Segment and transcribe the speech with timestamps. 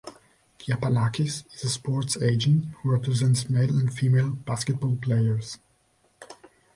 [0.57, 5.59] Giapalakis is a sports agent who represents male and female basketball players.